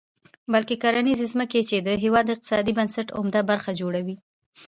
[0.53, 4.15] بلکې کرنیزې ځمکې، چې د هېواد د اقتصادي بنسټ عمده برخه جوړوي.